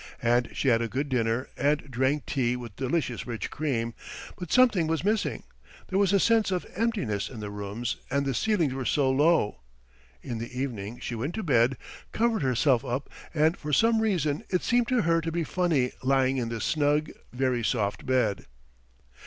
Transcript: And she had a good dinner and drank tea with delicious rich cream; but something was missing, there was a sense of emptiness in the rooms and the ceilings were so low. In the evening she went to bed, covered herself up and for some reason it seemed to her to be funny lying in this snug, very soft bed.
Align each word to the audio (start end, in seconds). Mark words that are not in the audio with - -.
And 0.23 0.49
she 0.51 0.69
had 0.69 0.81
a 0.81 0.87
good 0.87 1.09
dinner 1.09 1.47
and 1.55 1.83
drank 1.91 2.25
tea 2.25 2.55
with 2.55 2.75
delicious 2.75 3.27
rich 3.27 3.51
cream; 3.51 3.93
but 4.35 4.51
something 4.51 4.87
was 4.87 5.03
missing, 5.03 5.43
there 5.89 5.99
was 5.99 6.11
a 6.11 6.19
sense 6.19 6.49
of 6.49 6.65
emptiness 6.73 7.29
in 7.29 7.39
the 7.39 7.51
rooms 7.51 7.97
and 8.09 8.25
the 8.25 8.33
ceilings 8.33 8.73
were 8.73 8.83
so 8.83 9.11
low. 9.11 9.59
In 10.23 10.39
the 10.39 10.59
evening 10.59 10.99
she 10.99 11.13
went 11.13 11.35
to 11.35 11.43
bed, 11.43 11.77
covered 12.11 12.41
herself 12.41 12.83
up 12.83 13.11
and 13.31 13.55
for 13.55 13.71
some 13.71 14.01
reason 14.01 14.43
it 14.49 14.63
seemed 14.63 14.87
to 14.87 15.03
her 15.03 15.21
to 15.21 15.31
be 15.31 15.43
funny 15.43 15.91
lying 16.01 16.37
in 16.37 16.49
this 16.49 16.65
snug, 16.65 17.11
very 17.31 17.63
soft 17.63 18.03
bed. 18.03 18.47